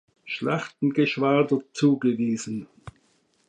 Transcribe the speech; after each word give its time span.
Schlachtengeschwader 0.25 1.59
zugewiesen. 1.73 2.65